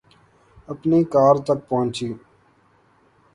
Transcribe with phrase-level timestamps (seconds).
[0.71, 2.09] اپنی کار تک پہنچی